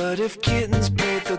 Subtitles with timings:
[0.00, 1.36] What if kittens played the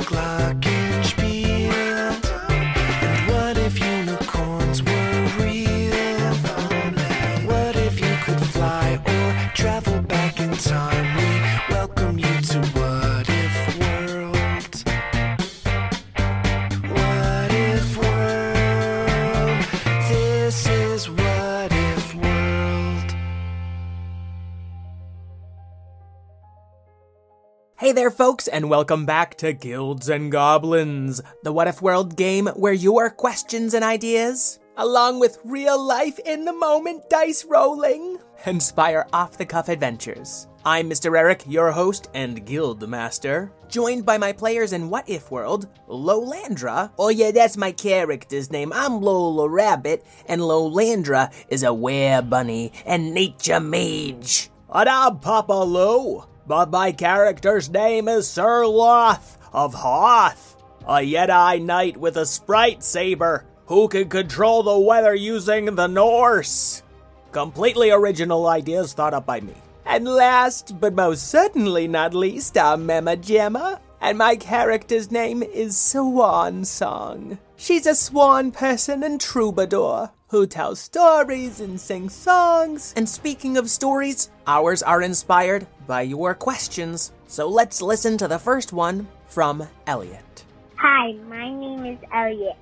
[28.22, 33.10] folks, and welcome back to Guilds and Goblins, the What If World game where your
[33.10, 39.46] questions and ideas, along with real life in the moment dice rolling, inspire off the
[39.48, 40.48] cuff adventures.
[40.64, 41.18] I'm Mr.
[41.18, 46.92] Eric, your host and guild master, joined by my players in What If World, Lolandra.
[47.00, 48.72] Oh, yeah, that's my character's name.
[48.72, 54.52] I'm Lola Rabbit, and Lolandra is a were bunny and nature mage.
[54.70, 61.96] I'm Papa Lou, but my character's name is Sir Loth of Hoth, a Jedi Knight
[61.96, 66.84] with a sprite saber who can control the weather using the Norse.
[67.32, 69.54] Completely original ideas thought up by me.
[69.86, 75.80] And last, but most certainly not least, I'm Mama Gemma, and my character's name is
[75.80, 77.40] Swan Song.
[77.56, 82.94] She's a swan person and troubadour who tells stories and sings songs.
[82.96, 87.12] And speaking of stories, ours are inspired by your questions.
[87.28, 90.46] So let's listen to the first one from Elliot.
[90.78, 92.56] Hi, my name is Elliot.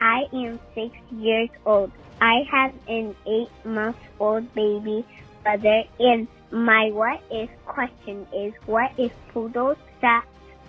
[0.00, 1.90] I am six years old.
[2.20, 5.04] I have an eight month old baby
[5.42, 10.24] brother, and my what if question is what if poodles sat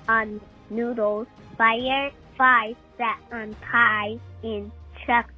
[0.09, 4.71] on noodles, fireflies sat on pies, and
[5.05, 5.33] trucks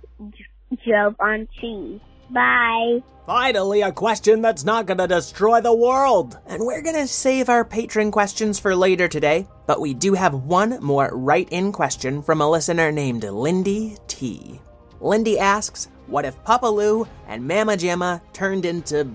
[0.71, 1.99] j- drove on trees?
[2.29, 3.01] Bye.
[3.25, 6.37] Finally, a question that's not gonna destroy the world!
[6.47, 10.79] And we're gonna save our patron questions for later today, but we do have one
[10.83, 14.59] more write in question from a listener named Lindy T.
[14.99, 19.07] Lindy asks, What if Papa Lou and Mama Gemma turned into.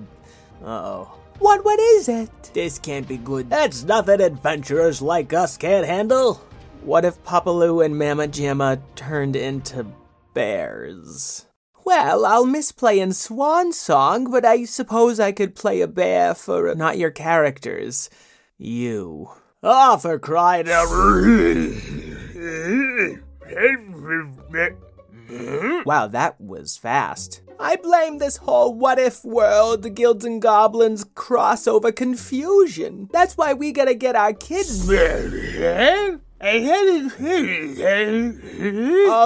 [0.64, 1.10] oh.
[1.40, 2.30] What, what is it?
[2.54, 3.50] This can't be good.
[3.50, 6.34] That's nothing adventurers like us can't handle.
[6.82, 9.84] What if Papa Lou and Mama Gemma turned into
[10.34, 11.46] bears?
[11.84, 16.74] Well, I'll miss playing Swan Song, but I suppose I could play a bear for
[16.74, 18.10] not your characters.
[18.58, 19.30] You.
[19.62, 20.88] Oh, for crying out.
[25.86, 27.42] Wow, that was fast.
[27.58, 33.08] I blame this whole what if world, the guilds and goblins crossover confusion.
[33.12, 34.88] That's why we gotta get our kids.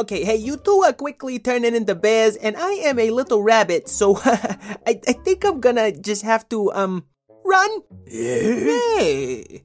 [0.00, 3.88] Okay, hey, you two are quickly turning into bears, and I am a little rabbit,
[3.88, 7.06] so I, I think I'm gonna just have to, um,
[7.48, 7.82] run.
[8.06, 9.62] Hey.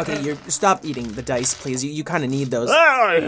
[0.00, 1.84] Okay, you stop eating the dice, please.
[1.84, 2.68] You, you kind of need those.
[2.70, 3.18] Oh,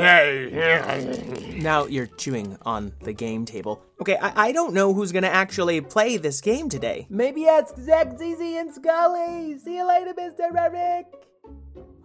[1.56, 3.82] now you're chewing on the game table.
[4.00, 7.06] Okay, I, I don't know who's gonna actually play this game today.
[7.10, 9.58] Maybe it's Zach, Zizi, and Scully.
[9.58, 10.54] See you later, Mr.
[10.56, 11.06] Eric.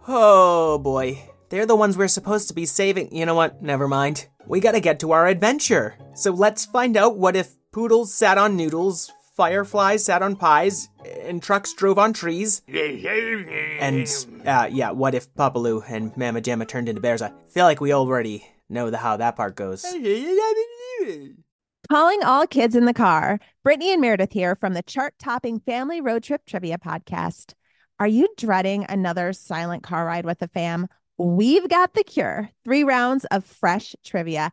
[0.06, 1.30] Oh boy.
[1.50, 3.14] They're the ones we're supposed to be saving.
[3.14, 3.62] You know what?
[3.62, 4.26] Never mind.
[4.46, 5.96] We gotta get to our adventure.
[6.14, 10.88] So let's find out what if poodles sat on noodles, fireflies sat on pies,
[11.24, 12.62] and trucks drove on trees.
[12.68, 14.08] And,
[14.46, 17.20] uh, yeah, what if Papa Lou and Mama Gemma turned into bears?
[17.20, 19.84] I feel like we already know the, how that part goes.
[21.90, 23.40] Calling all kids in the car.
[23.64, 27.54] Brittany and Meredith here from the chart topping Family Road Trip Trivia Podcast.
[27.98, 30.86] Are you dreading another silent car ride with the fam?
[31.18, 32.50] We've got the cure.
[32.64, 34.52] Three rounds of fresh trivia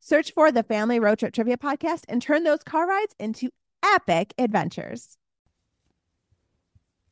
[0.00, 3.50] Search for the Family Road Trip Trivia Podcast and turn those car rides into
[3.84, 5.16] epic adventures.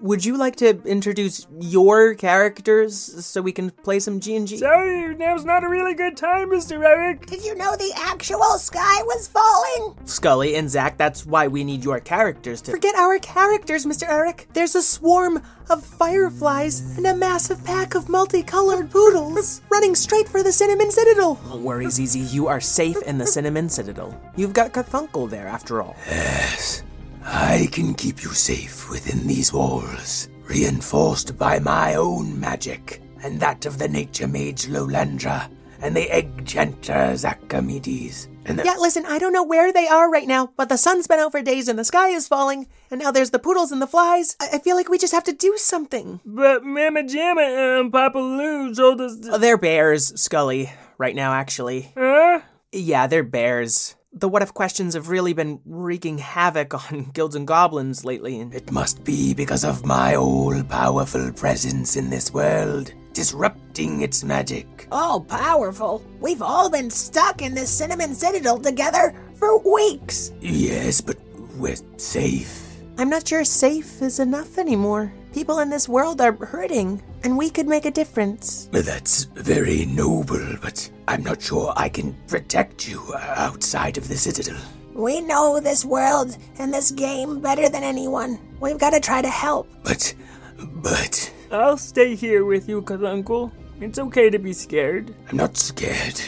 [0.00, 4.58] Would you like to introduce your characters so we can play some G&G?
[4.58, 6.84] Sorry, now's not a really good time, Mr.
[6.84, 7.26] Eric.
[7.26, 9.96] Did you know the actual sky was falling?
[10.04, 12.72] Scully and Zach, that's why we need your characters to.
[12.72, 14.08] Forget our characters, Mr.
[14.08, 14.48] Eric.
[14.52, 20.42] There's a swarm of fireflies and a massive pack of multicolored poodles running straight for
[20.42, 21.34] the Cinnamon Citadel.
[21.48, 24.18] Don't worry, Zizi, you are safe in the Cinnamon Citadel.
[24.36, 25.96] You've got Cthunkle there, after all.
[26.08, 26.82] Yes,
[27.28, 33.66] I can keep you safe within these walls, reinforced by my own magic and that
[33.66, 35.50] of the nature mage Lolandra
[35.80, 38.28] and the egg chanter Zachamedes.
[38.44, 41.08] And the Yeah, listen, I don't know where they are right now, but the sun's
[41.08, 43.82] been out for days and the sky is falling, and now there's the poodles and
[43.82, 44.36] the flies.
[44.40, 46.20] I, I feel like we just have to do something.
[46.24, 49.32] But Mama Gemma and Papa Lou told us to.
[49.32, 51.90] Uh, They're bears, Scully, right now, actually.
[51.96, 52.40] Huh?
[52.70, 53.96] Yeah, they're bears.
[54.18, 58.54] The what if questions have really been wreaking havoc on guilds and goblins lately, and
[58.54, 64.88] It must be because of my all powerful presence in this world, disrupting its magic.
[64.90, 66.02] All powerful.
[66.18, 70.32] We've all been stuck in this Cinnamon Citadel together for weeks.
[70.40, 71.18] Yes, but
[71.58, 72.65] we're safe.
[72.98, 75.12] I'm not sure safe is enough anymore.
[75.34, 78.70] People in this world are hurting, and we could make a difference.
[78.72, 84.16] That's very noble, but I'm not sure I can protect you uh, outside of the
[84.16, 84.56] citadel.
[84.94, 88.38] We know this world and this game better than anyone.
[88.60, 89.68] We've got to try to help.
[89.84, 90.14] But,
[90.58, 93.52] but, I'll stay here with you, Uncle.
[93.78, 95.14] It's okay to be scared.
[95.28, 96.18] I'm not scared.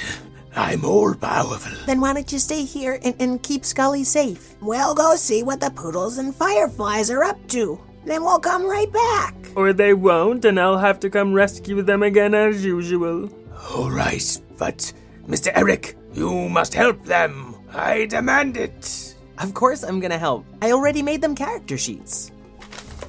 [0.59, 1.71] I'm all powerful.
[1.87, 4.57] Then why don't you stay here and, and keep Scully safe?
[4.61, 7.81] We'll go see what the poodles and fireflies are up to.
[8.05, 9.37] Then we'll come right back.
[9.55, 13.31] Or they won't, and I'll have to come rescue them again as usual.
[13.71, 14.93] All right, but
[15.29, 15.53] Mr.
[15.55, 17.55] Eric, you must help them.
[17.73, 19.15] I demand it.
[19.39, 20.45] Of course I'm gonna help.
[20.61, 22.33] I already made them character sheets.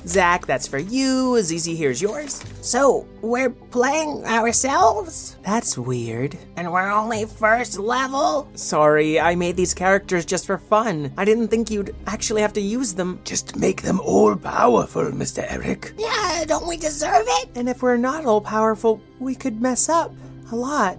[0.09, 1.39] Zach, that's for you.
[1.44, 2.44] Zizi, here's yours.
[2.61, 5.38] So, we're playing ourselves?
[5.44, 6.35] That's weird.
[6.57, 8.50] And we're only first level?
[8.56, 11.13] Sorry, I made these characters just for fun.
[11.15, 13.19] I didn't think you'd actually have to use them.
[13.23, 15.45] Just make them all powerful, Mr.
[15.47, 15.94] Eric.
[15.97, 17.50] Yeah, don't we deserve it?
[17.53, 20.11] And if we're not all powerful, we could mess up
[20.51, 20.97] a lot.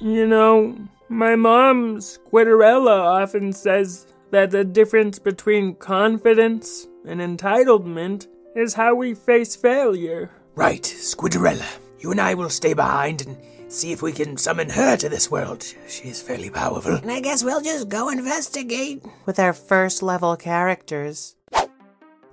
[0.00, 0.76] You know,
[1.08, 9.14] my mom, Squidderella, often says that the difference between confidence and entitlement is how we
[9.14, 10.30] face failure.
[10.54, 11.66] Right, Squidderella.
[12.00, 13.36] You and I will stay behind and
[13.68, 15.64] see if we can summon her to this world.
[15.88, 16.96] She is fairly powerful.
[16.96, 19.04] And I guess we'll just go investigate.
[19.24, 21.36] With our first level characters.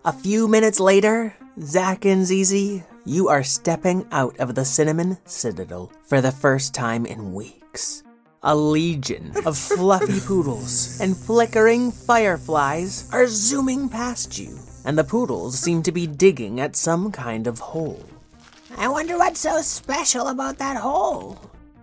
[0.06, 5.92] A few minutes later, Zach and Zizi, you are stepping out of the Cinnamon Citadel
[6.04, 8.04] for the first time in weeks.
[8.46, 15.58] A legion of fluffy poodles and flickering fireflies are zooming past you, and the poodles
[15.58, 18.04] seem to be digging at some kind of hole.
[18.76, 21.40] I wonder what's so special about that hole.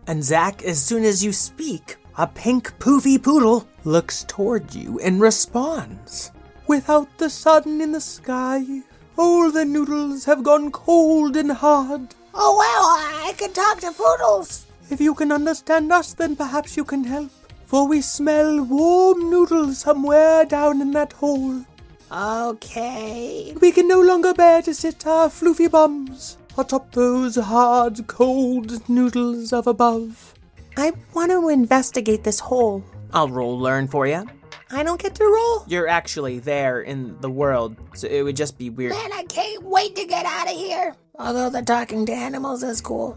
[0.07, 5.19] And Zach, as soon as you speak, a pink poofy poodle looks toward you and
[5.19, 6.31] responds.
[6.67, 8.83] Without the sun in the sky,
[9.17, 12.15] all the noodles have gone cold and hard.
[12.35, 14.67] Oh, wow, I can talk to poodles.
[14.91, 17.31] If you can understand us, then perhaps you can help.
[17.65, 21.65] For we smell warm noodles somewhere down in that hole.
[22.11, 23.55] Okay.
[23.61, 29.53] We can no longer bear to sit our floofy bums atop those hard, cold noodles
[29.53, 30.35] of above.
[30.77, 32.85] I want to investigate this hole.
[33.13, 34.27] I'll roll learn for you.
[34.73, 35.65] I don't get to roll.
[35.67, 38.93] You're actually there in the world, so it would just be weird.
[38.93, 40.95] Man, I can't wait to get out of here.
[41.19, 43.17] Although the talking to animals is cool.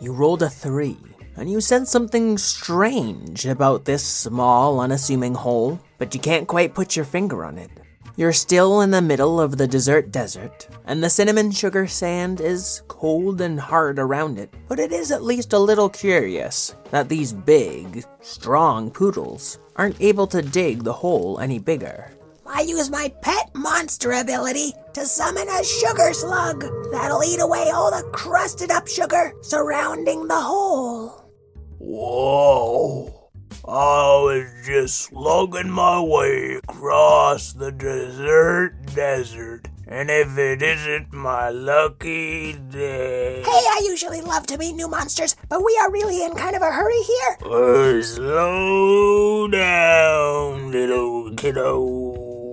[0.00, 0.96] You rolled a three.
[1.36, 6.96] and you sense something strange about this small, unassuming hole, but you can't quite put
[6.96, 7.70] your finger on it.
[8.16, 12.82] You're still in the middle of the desert desert, and the cinnamon sugar sand is
[12.88, 17.32] cold and hard around it, but it is at least a little curious that these
[17.32, 22.10] big, strong poodles aren't able to dig the hole any bigger.
[22.50, 27.90] I use my pet monster ability to summon a sugar slug that'll eat away all
[27.90, 31.30] the crusted up sugar surrounding the hole.
[31.78, 33.30] Whoa!
[33.66, 41.50] I was just slugging my way across the desert desert, and if it isn't my
[41.50, 43.42] lucky day.
[43.42, 46.62] Hey, I usually love to meet new monsters, but we are really in kind of
[46.62, 47.36] a hurry here.
[47.44, 52.07] Uh, slow down, little kiddo.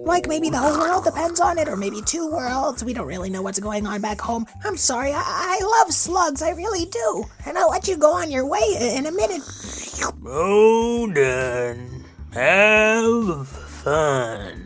[0.06, 2.84] Like maybe the whole world depends on it, or maybe two worlds.
[2.84, 4.46] We don't really know what's going on back home.
[4.64, 7.26] I'm sorry, I, I love slugs, I really do.
[7.48, 9.42] And I'll let you go on your way in a minute.
[10.24, 12.06] Hold on.
[12.34, 14.62] Have fun.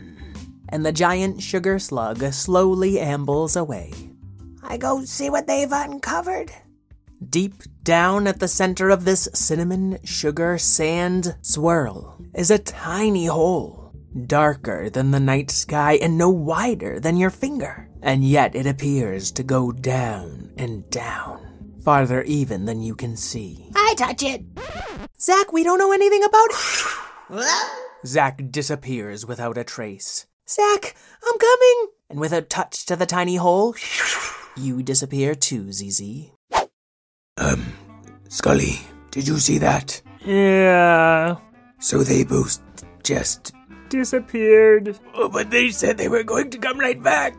[0.68, 3.94] And the giant sugar slug slowly ambles away.
[4.62, 6.52] I go see what they've uncovered.
[7.28, 13.79] Deep down at the center of this cinnamon sugar sand swirl is a tiny hole,
[14.26, 17.88] darker than the night sky and no wider than your finger.
[18.02, 23.70] And yet it appears to go down and down, farther even than you can see.
[23.74, 24.44] I touch it.
[25.18, 26.48] Zach, we don't know anything about
[27.30, 28.06] it.
[28.06, 30.26] Zach disappears without a trace.
[30.48, 31.88] Zach, I'm coming!
[32.08, 33.74] And with a touch to the tiny hole,
[34.56, 36.30] you disappear too, ZZ.
[37.36, 37.72] Um,
[38.28, 40.00] Scully, did you see that?
[40.24, 41.36] Yeah.
[41.78, 42.60] So they both
[43.02, 43.52] just.
[43.90, 44.98] Disappeared.
[45.14, 47.34] Oh, but they said they were going to come right back.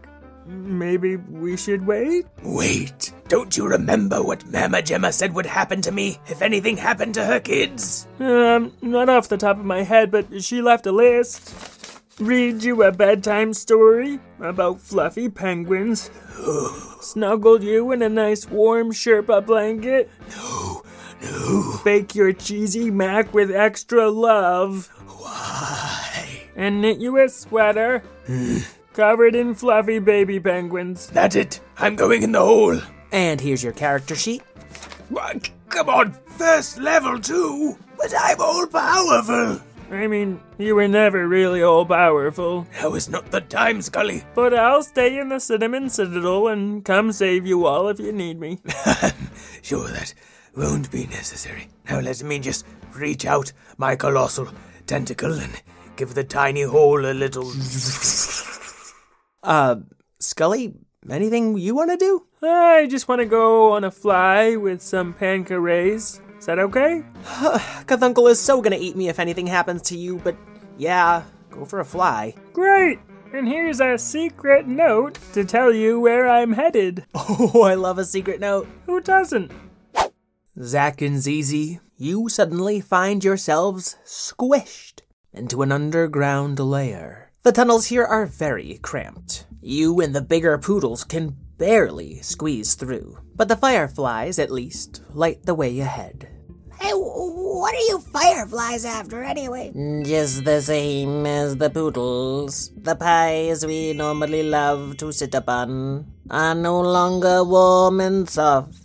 [0.46, 2.26] Maybe we should wait?
[2.44, 7.14] Wait, don't you remember what Mama Gemma said would happen to me if anything happened
[7.14, 8.06] to her kids?
[8.20, 12.02] Um, not off the top of my head, but she left a list.
[12.20, 16.12] Read you a bedtime story about fluffy penguins.
[17.02, 20.10] Snuggled you in a nice warm Sherpa blanket.
[21.22, 21.80] No, no.
[21.84, 24.88] Bake your cheesy mac with extra love.
[25.06, 26.01] Why?
[26.56, 28.04] And knit you a sweater
[28.94, 31.08] covered in fluffy baby penguins.
[31.08, 31.62] That's it.
[31.78, 32.80] I'm going in the hole.
[33.12, 34.42] And here's your character sheet.
[35.10, 35.50] What?
[35.70, 37.78] Come on, first level too.
[37.98, 39.62] But I'm all powerful.
[39.92, 42.66] I mean, you were never really all powerful.
[42.82, 44.24] Now is not the time, Scully.
[44.34, 48.40] But I'll stay in the Cinnamon Citadel and come save you all if you need
[48.40, 48.60] me.
[49.62, 50.14] Sure that
[50.56, 51.68] won't be necessary.
[51.90, 54.48] Now let me just reach out my colossal
[54.88, 55.62] tentacle and
[55.96, 57.52] give the tiny hole a little.
[59.44, 59.78] Uh,
[60.20, 60.76] Scully,
[61.10, 62.28] anything you want to do?
[62.44, 66.22] I just want to go on a fly with some panca rays.
[66.38, 67.04] Is that okay?
[67.88, 70.36] Cthulhu is so gonna eat me if anything happens to you, but
[70.78, 72.36] yeah, go for a fly.
[72.54, 73.00] Great!
[73.34, 77.06] And here's a secret note to tell you where I'm headed.
[77.16, 78.68] Oh, I love a secret note.
[78.86, 79.52] Who doesn't?
[80.62, 85.02] Zach and Zizi, you suddenly find yourselves squished
[85.34, 87.32] into an underground lair.
[87.44, 89.46] The tunnels here are very cramped.
[89.62, 95.46] You and the bigger poodles can barely squeeze through, but the fireflies, at least, light
[95.46, 96.28] the way ahead.
[96.80, 99.72] Hey, what are you fireflies after anyway?
[100.04, 102.72] Just the same as the poodles.
[102.76, 108.78] The pies we normally love to sit upon are no longer warm and soft.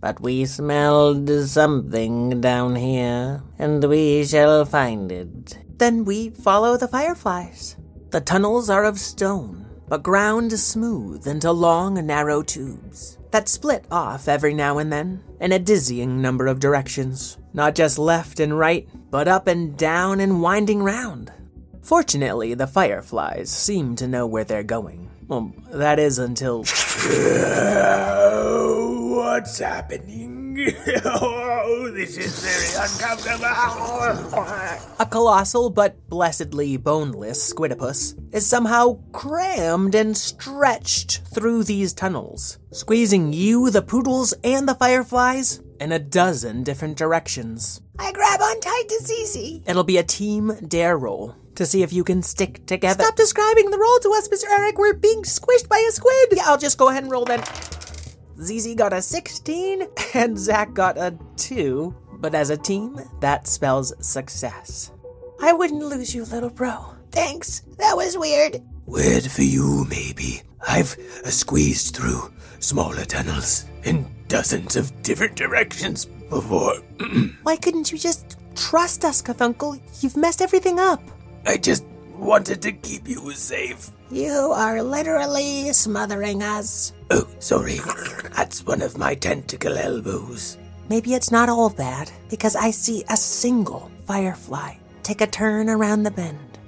[0.00, 5.58] But we smelled something down here, and we shall find it.
[5.78, 7.76] Then we follow the fireflies.
[8.10, 14.28] The tunnels are of stone, but ground smooth into long, narrow tubes that split off
[14.28, 17.38] every now and then in a dizzying number of directions.
[17.52, 21.32] Not just left and right, but up and down and winding round.
[21.82, 25.10] Fortunately, the fireflies seem to know where they're going.
[25.26, 26.58] Well, that is until.
[29.16, 30.31] What's happening?
[31.04, 33.46] oh, this is very uncomfortable.
[34.98, 43.32] A colossal but blessedly boneless squidopus is somehow crammed and stretched through these tunnels, squeezing
[43.32, 47.80] you, the poodles, and the fireflies in a dozen different directions.
[47.98, 49.62] I grab on tight to Zizi.
[49.66, 53.04] It'll be a team dare roll to see if you can stick together.
[53.04, 54.50] Stop describing the roll to us, Mr.
[54.50, 54.78] Eric.
[54.78, 56.28] We're being squished by a squid.
[56.32, 57.42] Yeah, I'll just go ahead and roll then.
[58.42, 63.94] Zizi got a 16 and Zach got a 2, but as a team, that spells
[64.04, 64.90] success.
[65.40, 66.94] I wouldn't lose you, little bro.
[67.12, 67.60] Thanks.
[67.78, 68.60] That was weird.
[68.86, 70.42] Weird for you, maybe.
[70.66, 76.74] I've squeezed through smaller tunnels in dozens of different directions before.
[77.42, 79.80] Why couldn't you just trust us, Cthulhu?
[80.02, 81.02] You've messed everything up.
[81.46, 81.84] I just
[82.16, 83.90] wanted to keep you safe.
[84.10, 86.92] You are literally smothering us.
[87.10, 87.78] Oh, sorry.
[88.34, 90.58] That's one of my tentacle elbows.
[90.88, 96.02] Maybe it's not all bad, because I see a single firefly take a turn around
[96.02, 96.58] the bend.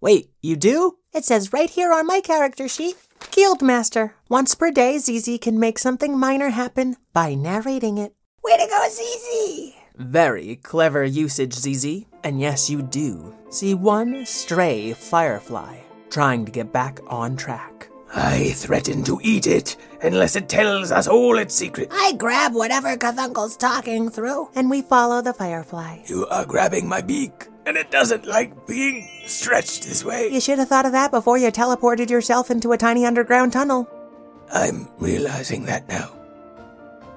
[0.00, 0.96] Wait, you do?
[1.12, 2.96] It says right here on my character sheet.
[3.20, 4.12] Guildmaster.
[4.28, 8.14] Once per day, Zizi can make something minor happen by narrating it.
[8.42, 9.76] Way to go, Zizi!
[9.96, 12.06] Very clever usage, Zizi.
[12.22, 17.88] And yes, you do see one stray firefly trying to get back on track.
[18.14, 21.88] I threaten to eat it unless it tells us all its secret.
[21.90, 24.48] I grab whatever Cthunkle's talking through.
[24.54, 26.02] And we follow the firefly.
[26.06, 30.28] You are grabbing my beak, and it doesn't like being stretched this way.
[30.32, 33.88] You should have thought of that before you teleported yourself into a tiny underground tunnel.
[34.52, 36.12] I'm realizing that now.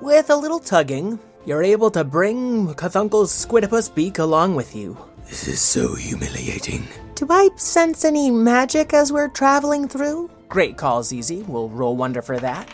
[0.02, 4.98] With a little tugging, you're able to bring Cthunkle's squidopus beak along with you.
[5.28, 6.88] This is so humiliating.
[7.14, 10.32] Do I sense any magic as we're traveling through?
[10.50, 11.44] Great call, Zizi.
[11.44, 12.68] We'll roll wonder for that.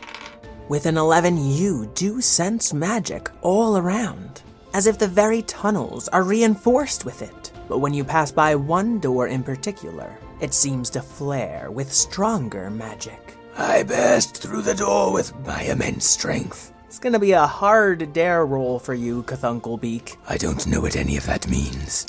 [0.69, 4.41] With an 11, you do sense magic all around,
[4.73, 7.51] as if the very tunnels are reinforced with it.
[7.67, 12.69] But when you pass by one door in particular, it seems to flare with stronger
[12.69, 13.35] magic.
[13.57, 16.71] I burst through the door with my immense strength.
[16.85, 20.15] It's gonna be a hard dare roll for you, Cthulhu Beak.
[20.29, 22.07] I don't know what any of that means.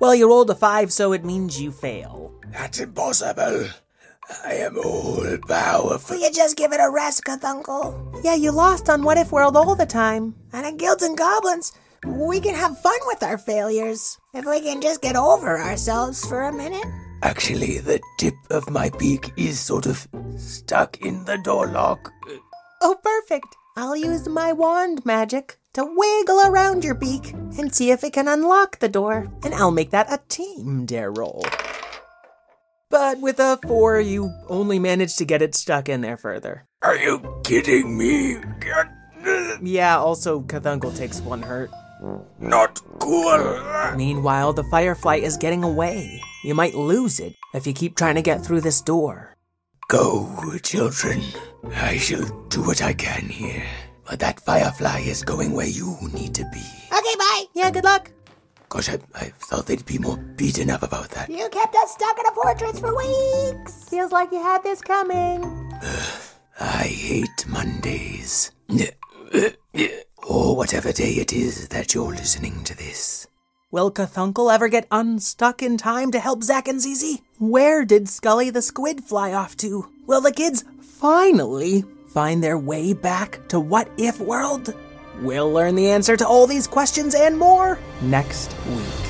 [0.00, 2.32] Well, you rolled a 5, so it means you fail.
[2.50, 3.68] That's impossible.
[4.44, 6.16] I am all powerful.
[6.16, 8.24] Will you just give it a rest, Cthulhu?
[8.24, 10.34] Yeah, you lost on What If World all the time.
[10.52, 11.72] And in Guilds and Goblins,
[12.04, 14.18] we can have fun with our failures.
[14.34, 16.86] If we can just get over ourselves for a minute.
[17.22, 20.06] Actually, the tip of my beak is sort of
[20.36, 22.12] stuck in the door lock.
[22.82, 23.56] Oh, perfect.
[23.76, 28.28] I'll use my wand magic to wiggle around your beak and see if it can
[28.28, 29.28] unlock the door.
[29.44, 31.44] And I'll make that a team dare roll.
[32.88, 36.66] But with a four, you only manage to get it stuck in there further.
[36.82, 38.36] Are you kidding me?
[39.60, 41.70] Yeah, also, Cthulhu takes one hurt.
[42.38, 43.62] Not cool.
[43.96, 46.20] Meanwhile, the firefly is getting away.
[46.44, 49.34] You might lose it if you keep trying to get through this door.
[49.88, 50.30] Go,
[50.62, 51.22] children.
[51.74, 53.64] I shall do what I can here.
[54.08, 56.62] But that firefly is going where you need to be.
[56.92, 57.44] Okay, bye.
[57.54, 58.10] Yeah, good luck.
[58.68, 61.30] Gosh, I, I thought they'd be more beaten up about that.
[61.30, 63.84] You kept us stuck in a fortress for weeks.
[63.88, 65.72] Feels like you had this coming.
[66.58, 68.50] I hate Mondays.
[68.68, 69.50] Or
[70.28, 73.28] oh, whatever day it is that you're listening to this.
[73.70, 77.22] Will Cthulhu ever get unstuck in time to help Zach and Zizi?
[77.38, 79.88] Where did Scully the squid fly off to?
[80.06, 84.74] Will the kids finally find their way back to What If World?
[85.20, 89.06] We'll learn the answer to all these questions and more next week.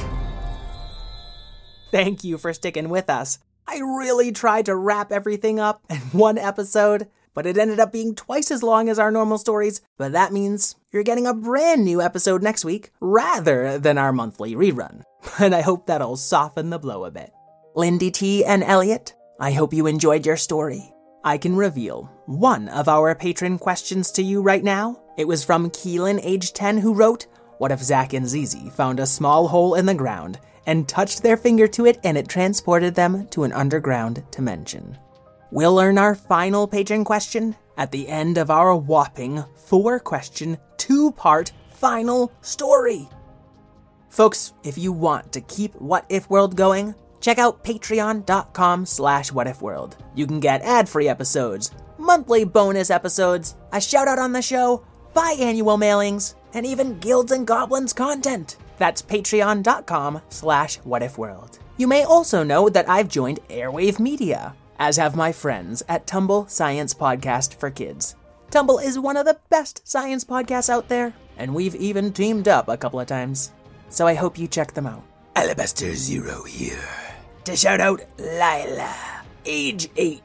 [1.91, 3.39] Thank you for sticking with us.
[3.67, 8.15] I really tried to wrap everything up in one episode, but it ended up being
[8.15, 9.81] twice as long as our normal stories.
[9.97, 14.55] But that means you're getting a brand new episode next week rather than our monthly
[14.55, 15.03] rerun.
[15.41, 17.33] And I hope that'll soften the blow a bit.
[17.75, 20.93] Lindy T and Elliot, I hope you enjoyed your story.
[21.25, 25.03] I can reveal one of our patron questions to you right now.
[25.17, 27.27] It was from Keelan, age 10, who wrote,
[27.59, 31.39] What if Zach and Zizi found a small hole in the ground and touched their
[31.39, 34.99] finger to it and it transported them to an underground dimension?
[35.51, 41.13] We'll learn our final patron question at the end of our whopping four question, two
[41.13, 43.09] part final story.
[44.11, 49.95] Folks, if you want to keep What If World going, check out patreon.com slash whatifworld.
[50.15, 54.85] You can get ad-free episodes, monthly bonus episodes, a shout out on the show,
[55.17, 58.57] biannual mailings, and even Guilds and Goblins content.
[58.77, 61.59] That's patreon.com slash whatifworld.
[61.79, 66.47] You may also know that I've joined Airwave Media, as have my friends at Tumble
[66.49, 68.15] Science Podcast for Kids.
[68.51, 72.69] Tumble is one of the best science podcasts out there, and we've even teamed up
[72.69, 73.53] a couple of times.
[73.89, 75.03] So I hope you check them out.
[75.35, 76.89] Alabaster Zero here.
[77.45, 78.95] To shout out Lila,
[79.45, 80.23] age 8.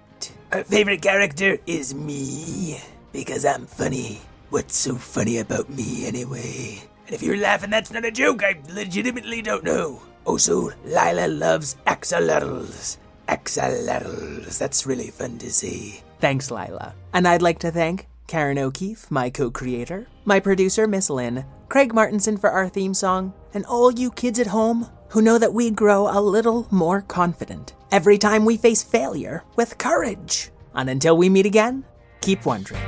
[0.51, 2.79] Her favorite character is me,
[3.11, 4.21] because I'm funny.
[4.51, 6.83] What's so funny about me, anyway?
[7.05, 10.01] And if you're laughing, that's not a joke, I legitimately don't know.
[10.25, 12.97] Also, Lila loves axolotls.
[13.29, 16.01] Axolotls, that's really fun to see.
[16.19, 16.93] Thanks, Lila.
[17.13, 21.93] And I'd like to thank Karen O'Keefe, my co creator, my producer, Miss Lynn, Craig
[21.93, 25.71] Martinson for our theme song, and all you kids at home who know that we
[25.71, 30.51] grow a little more confident every time we face failure with courage.
[30.75, 31.85] And until we meet again,
[32.19, 32.81] keep wondering.